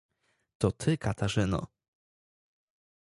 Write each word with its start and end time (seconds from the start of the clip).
"to 0.59 0.71
ty 0.71 0.97
Katarzyno." 0.97 1.61